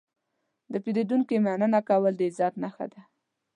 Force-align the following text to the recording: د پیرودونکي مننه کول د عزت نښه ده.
د 0.71 0.73
پیرودونکي 0.83 1.35
مننه 1.45 1.79
کول 1.89 2.13
د 2.17 2.21
عزت 2.29 2.53
نښه 2.63 2.85
ده. 2.93 3.01